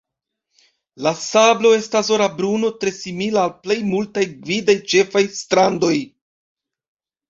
[1.07, 5.97] La sablo estas ora bruno, tre simila al la plej multaj gvidaj ĉefaj strandoj.